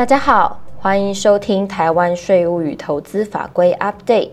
[0.00, 4.30] 大家好，欢迎收听台湾税务与投资法规 Update。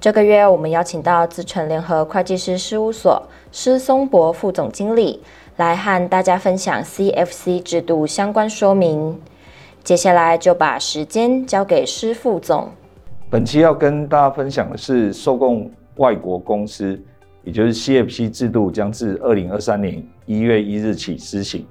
[0.00, 3.22] 这个月我们邀请到资诚联合会计师事务所
[3.52, 5.20] 施松博副总经理
[5.56, 9.20] 来和大家分享 CFC 制度相关说明。
[9.82, 12.70] 接下来就把时间交给施副总。
[13.28, 16.98] 本期要跟大家分享的是受供外国公司，
[17.42, 21.66] 也就是 CFC 制度将自二零二三年一月一日起施行。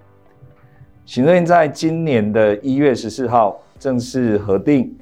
[1.05, 4.95] 行政院在今年的一月十四号正式核定，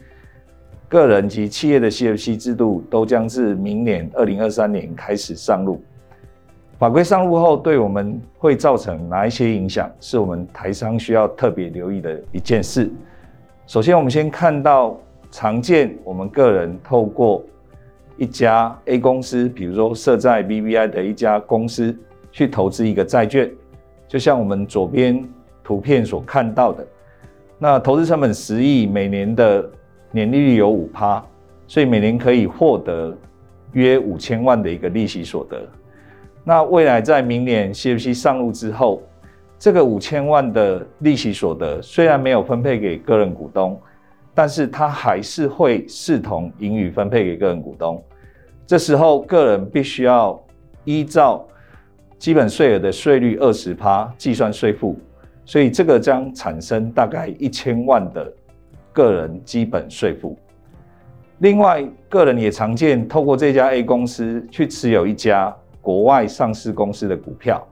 [0.89, 5.79] 个人及企业的 CFC 制度都将自明年二零二三年开始上路。
[6.79, 12.91] 法规上路后，对我们会造成哪一些影响，是我们台商需要特别留意的一件事。
[13.67, 17.43] 首先，我们先看到常见我们个人透过
[18.17, 21.95] 一家 A 公司，比如说设在 BVI 的一家公司
[22.31, 23.51] 去投资一个债券，
[24.07, 25.23] 就像我们左边。
[25.63, 26.85] 图片所看到的，
[27.57, 29.70] 那投资成本十亿，每年的
[30.12, 31.23] 年利率有五趴，
[31.67, 33.15] 所以每年可以获得
[33.73, 35.62] 约五千万的一个利息所得。
[36.43, 39.04] 那未来在明年 CFC 上路之后，
[39.59, 43.79] 这个五千万的利息所得虽然没有分配给个人股东，
[44.34, 48.04] 但是它还是会视同盈余分配给个人股东。
[48.65, 50.43] 这时候个人必须要
[50.84, 51.45] 依照
[52.17, 54.98] 基本税额的税率二十趴计算税负。
[55.45, 58.31] 所以这个将产生大概一千万的
[58.93, 60.37] 个人基本税负。
[61.39, 67.67] 另外，个人也常见透过这家 A 公司去持有一家国外上市公司的股票。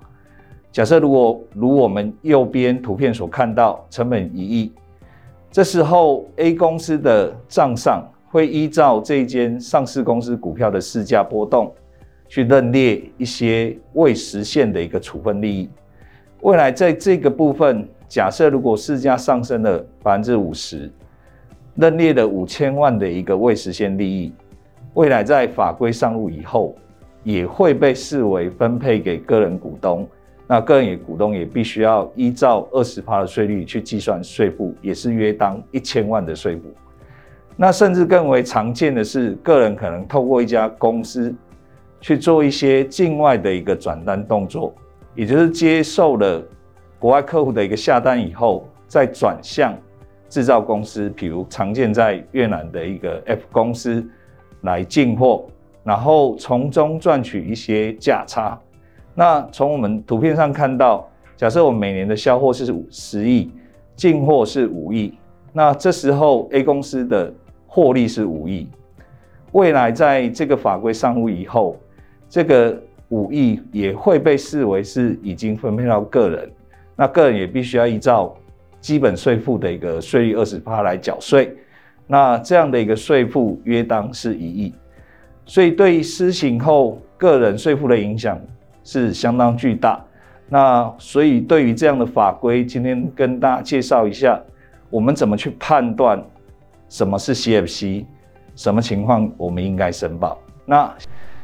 [0.72, 4.72] 假设如果如我们右边图片所看到，成本一亿，
[5.52, 11.74] 这时候 A 公司的账上会依照这间上市公司股票的市价波动，
[12.28, 15.70] 去认列一些未实现的一个处分利益。
[16.42, 20.90] 未来在这个部分，假设如果市价上升了百分之五十，
[21.76, 24.34] 认列了五千万的一个未实现利益，
[24.94, 26.76] 未来在法规上路以后，
[27.24, 30.08] 也会被视为分配给个人股东。
[30.48, 36.64] 那个人也股东也必须要依照二十趴的税率去计算税负，也是约当一千万的税负。
[37.56, 41.36] 那甚至更为常见的是，个人可能透过一家公司
[42.00, 44.74] 去做一些境外的一个转单动作。
[45.16, 46.42] 也就是接受了
[46.98, 49.76] 国外客户的一个下单以后，再转向
[50.30, 54.08] 制造公司，比如常见在越南的一个 F 公司
[54.62, 55.46] 来进货，
[55.84, 58.58] 然后从中赚取一些价差。
[59.14, 63.52] 那从我们图片上看到，假设我们每年的销货是十亿，
[63.96, 65.18] 进货是五亿，
[65.52, 67.34] 那这时候 A 公司的
[67.68, 68.70] 获利是五亿。
[69.52, 71.76] 未来在这个法规上路以后，
[72.30, 72.82] 这个。
[73.10, 76.52] 五亿也会被视为是已经分配到个人，
[76.96, 78.36] 那个人也必须要依照
[78.80, 81.56] 基本税负的一个税率二十趴来缴税，
[82.08, 84.74] 那这样的一个税负约当是一亿，
[85.46, 88.40] 所以对于施行后个人税负的影响
[88.84, 90.04] 是相当巨大。
[90.48, 94.40] 那所以对于这样的法规，今天跟大家介绍一下，
[94.90, 96.24] 我们怎么去判断
[96.90, 98.06] 什么是 CFC，
[98.56, 100.40] 什么情况我们应该申报。
[100.66, 100.92] 那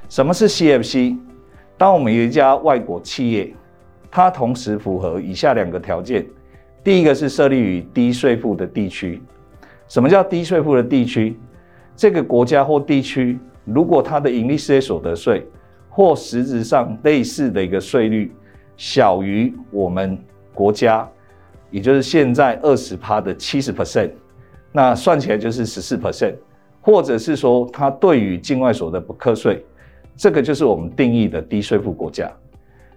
[0.10, 1.18] 什么是 CFC？
[1.78, 3.54] 当我们有一家外国企业，
[4.10, 6.26] 它同时符合以下两个条件：
[6.84, 9.22] 第一个是设立于低税负的地区。
[9.88, 11.38] 什么叫低税负的地区？
[11.96, 15.46] 这个国家或地区，如果它的盈利事业所得税
[15.90, 18.34] 或实质上类似的一个税率
[18.78, 20.18] 小于我们
[20.54, 21.08] 国家，
[21.70, 24.12] 也就是现在二十趴的七十 percent，
[24.72, 26.36] 那算起来就是十四 percent，
[26.80, 29.66] 或者是说它对于境外所得不课税。
[30.18, 32.32] 这个就是我们定义的低税负国家。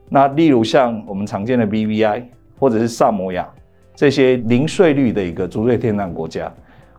[0.08, 2.22] 那例如像我们常见的 BVI
[2.58, 3.46] 或者是萨摩亚
[3.94, 6.50] 这些零税率的一个租税天堂国家，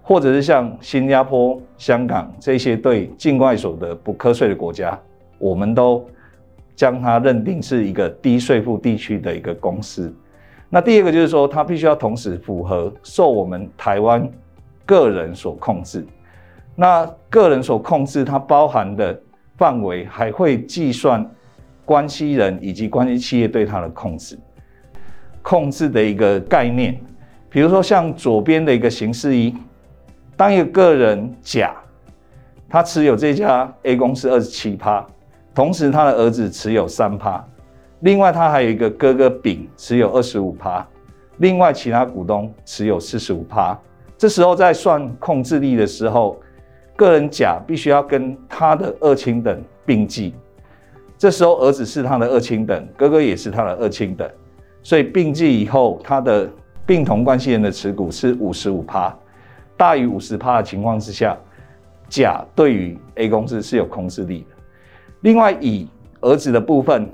[0.02, 5.00] 或者是像新加坡、香港这些对境外所得不课税的国家，
[5.38, 6.06] 我们都
[6.76, 10.14] 将它认定是一个低税负地区的一个公司。
[10.70, 14.30] 那第二个就是说，它必须要同时符合受我们台湾
[14.86, 16.06] 个人所控制。
[16.76, 19.20] 那个人所控制，它包含的。
[19.60, 21.30] 范围还会计算
[21.84, 24.40] 关系人以及关系企业对它的控制，
[25.42, 26.98] 控制的一个概念，
[27.50, 29.54] 比如说像左边的一个形式一，
[30.38, 31.76] 当一个个人甲，
[32.70, 35.06] 他持有这家 A 公司二十七趴，
[35.54, 37.46] 同时他的儿子持有三趴，
[38.00, 40.88] 另外他还有一个哥哥丙持有二十五趴，
[41.40, 43.78] 另外其他股东持有四十五趴，
[44.18, 46.40] 这时候在算控制力的时候。
[47.00, 50.34] 个人甲必须要跟他的二亲等并计，
[51.18, 54.30] 这时候儿子是他的二亲等，哥哥也是他的二亲等，
[54.84, 56.50] 所以并计以后，他的
[56.86, 59.18] 并同关系人的持股是五十五趴，
[59.78, 61.38] 大于五十趴的情况之下，
[62.10, 64.56] 甲对于 A 公司是有控制力的。
[65.22, 65.88] 另外，乙
[66.20, 67.10] 儿子的部分，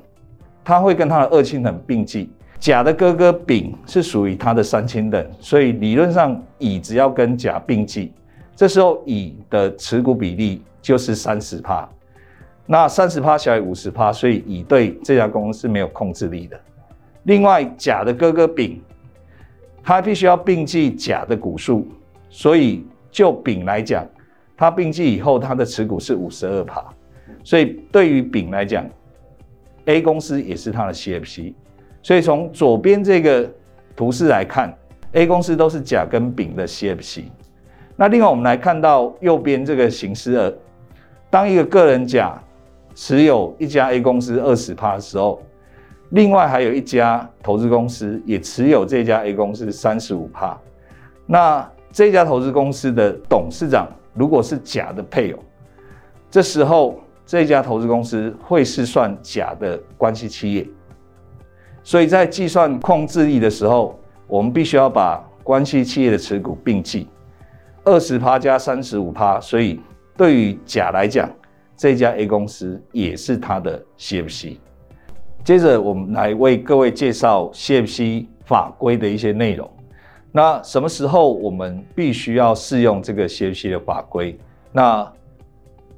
[0.64, 2.32] 他会跟他的二亲等并继。
[2.58, 8.12] 甲的哥哥丙是属于他的三亲等，所以理论上乙只要跟甲并继，
[8.56, 11.88] 这时候乙的持股比例就是三十趴。
[12.66, 16.60] 那三十趴小于五十趴，所以乙对这家公司没有控制力的。
[17.24, 18.82] 另外，甲的哥哥丙，
[19.84, 21.88] 他必须要并记甲的股数，
[22.30, 24.08] 所以就丙来讲，
[24.58, 26.84] 他并记以后他的持股是五十二趴，
[27.44, 28.84] 所以对于丙来讲
[29.86, 31.54] ，A 公司也是他的 CFC。
[32.02, 33.48] 所以从左边这个
[33.96, 34.76] 图示来看
[35.12, 37.26] ，A 公司都是甲跟丙的 CFC。
[37.96, 40.54] 那另外我们来看到右边这个形式二，
[41.30, 42.38] 当一个个人甲
[42.94, 45.42] 持有一家 A 公司二十趴的时候，
[46.10, 50.58] 另外还有一家投资公司也持有这家 A 公司三十五趴。
[51.26, 55.40] 那这家投资公司的董事长如果是甲的配偶，
[56.30, 60.68] 这时候这家投资公司会是算甲的关系企业。
[61.82, 63.98] 所以在计算控制力的时候，
[64.28, 67.08] 我们必须要把关系企业的持股并记，
[67.86, 69.80] 二十趴加三十五趴，所以
[70.18, 71.30] 对于甲来讲。
[71.78, 74.56] 这家 A 公司也是他的 CFC。
[75.44, 79.70] 接着，我们来为各位介绍 CFC 法规的一些内容。
[80.32, 84.40] 那什么时候我们必须要适用这个 CFC 的法规？
[84.72, 85.06] 那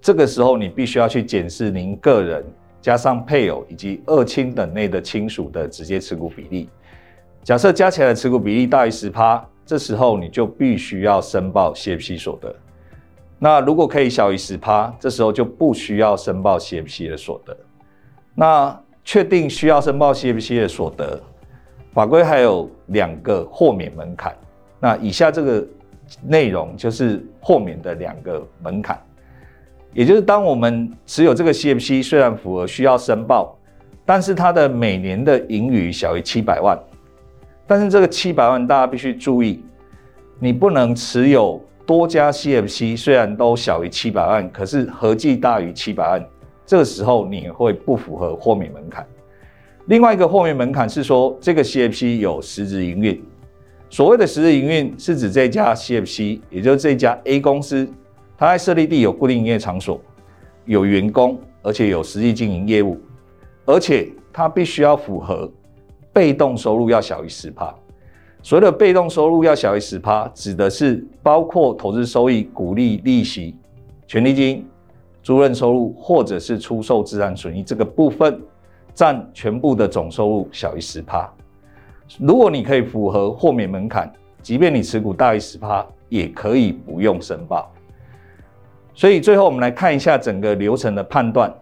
[0.01, 2.43] 这个时候你必须要去检视您个人
[2.81, 6.69] 加上配偶以及二亲等内的亲属的直接持股比例。
[7.43, 12.55] 假设加起来的持股比例大于十趴，这时候你就必须要申报 CFC 所得。
[13.37, 17.55] 那如果可以小于十趴，这时候就不需要申报 CFC 的所得。
[18.33, 21.21] 那确定需要申报 CFC 的所得，
[21.93, 24.33] 法规还有两个豁免门槛。
[24.79, 25.67] 那以下这个
[26.23, 28.97] 内容就是豁免的两个门槛，
[29.93, 33.57] 也就是当我们持有这个 CFC，虽然符合需要申报，
[34.05, 36.79] 但是它的每年的盈余小于七百万。
[37.67, 39.63] 但是这个七百万大家必须注意，
[40.39, 41.61] 你不能持有。
[41.85, 46.29] 多家 CFC 虽然都小于七百万，可是合计大于七百万，
[46.65, 49.07] 这个时候你会不符合豁免门槛。
[49.85, 53.23] 另外一个豁免门槛是说，这个 CFC 有实质营运。
[53.89, 57.87] 所谓的实质营运是指这家 CFC，也就是这家 A 公司，
[58.37, 60.01] 它在设立地有固定营业场所，
[60.65, 62.99] 有员工，而且有实际经营业务，
[63.65, 65.49] 而且它必须要符合
[66.17, 67.71] 被动收入要小于十趴。
[68.41, 73.55] 所谓的被动收入要小于十趴，指的是包括投资收益、股利、利息、
[74.07, 74.65] 权利金、
[75.21, 78.41] 租赁收入，或者是出售资产损益这个部分，
[78.95, 81.31] 占全部的总收入小于十趴。
[82.17, 84.11] 如果你可以符合豁免门槛，
[84.41, 87.71] 即便你持股大于十趴，也可以不用申报。
[88.95, 91.53] 所以最后我们来看一下整个流程的判断。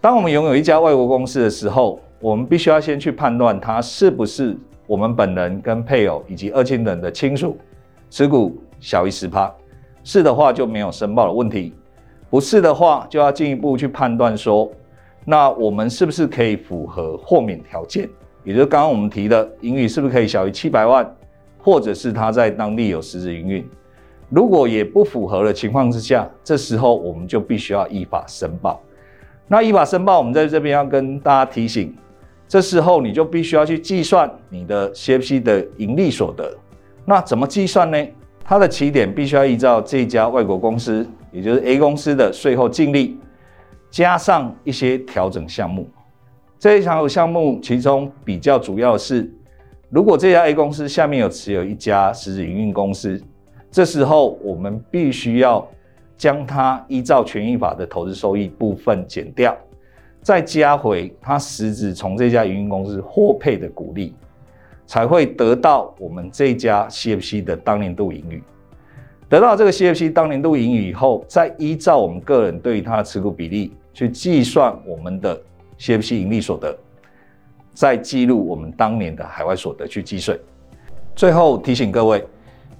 [0.00, 4.56] 当我们拥有一家外国公司的时候，我们必须要先去判断他是不是。
[4.86, 7.56] 我们本人跟配偶以及二亲等的亲属
[8.10, 9.54] 持股小于十趴，
[10.02, 11.72] 是的话就没有申报的问题；
[12.28, 14.68] 不是的话，就要进一步去判断说，
[15.24, 18.08] 那我们是不是可以符合豁免条件？
[18.42, 21.08] 也就是刚刚我们提的盈余是不是可以小于七百万，
[21.62, 23.64] 或者是他在当地有实质营运？
[24.28, 28.82] 如果也不符合的情况之下，这时候我们就必须要依法申报。
[29.46, 31.94] 那依法申报，我们在这边要跟大家提醒。
[32.50, 36.52] 这时候你就必须要去计算你的 CFC 的盈利所得。
[37.04, 38.06] 那怎么计算呢？
[38.44, 43.20] 它的起点必须要依照这家外国公司，也就是 A 公司的税后净利，
[43.88, 45.88] 加上一些调整项目。
[46.58, 49.32] 这一场有项目其中比较主要是，
[49.88, 53.22] 如果这家 A 公司下面有持有一家实质营运公司，
[53.70, 55.64] 这时候我们必须要
[56.16, 59.56] 将它依照权益法的投资收益部分减掉。
[60.22, 64.14] 再加回他实质从这家营运公司获配的股利，
[64.86, 68.42] 才会得到我们这家 CFC 的当年度盈余。
[69.28, 75.40] 得到这个 CFC 当年度盈余以后，再依照我们个人对于它的持股比例去计算我们的
[75.78, 76.76] CFC 盈利所得，
[77.72, 80.38] 再记录我们当年的海外所得去计税。
[81.14, 82.24] 最后提醒各位，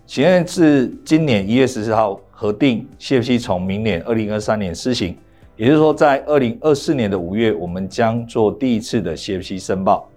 [0.06, 5.16] 行政自今年一月十四号核定 CFC 从明年二零二三年施行。
[5.60, 10.08] 也就是说，在二零二四年的五月，我们将做第一次的 CFC 申报。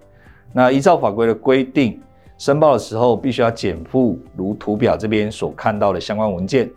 [0.54, 2.00] 那依照法规的规定，
[2.38, 6.70] 申报的时候必须要减附如图表这边所看到的相关文件，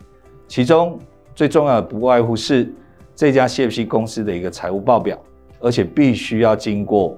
[0.46, 0.98] 其中
[1.34, 2.70] 最重要的不外乎是
[3.16, 5.18] 这家 CFC 公司的一个财务报表，
[5.60, 7.16] 而且必须要经过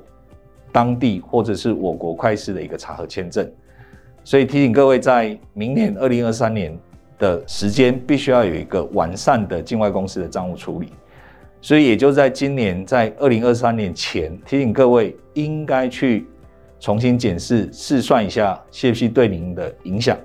[0.70, 3.44] 当地或者是我国会计师的一个查核签证。
[4.22, 6.78] 所以提醒各位，在明年二零二三年
[7.18, 10.92] 的时间，必须要有一个完善的境外公司的账务处理。
[11.62, 16.26] 所以也就在今年，在二零二三年前，提醒各位应该去
[16.78, 20.16] 重新检视、试算一下 CFC 对您的影响，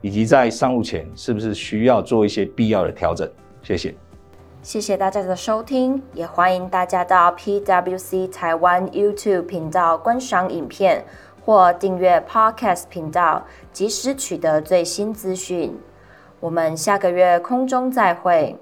[0.00, 3.30] 以及在上路前是不是需要做一些必要的调整。
[3.62, 3.94] 谢谢。
[4.62, 11.04] 谢谢大家的收听，也欢迎大家到 PWC 台湾 YouTube 频道观赏影片
[11.44, 15.74] 或订阅 Podcast 频道，及时取得最新资讯。
[16.40, 18.56] 我们下个月空中再会。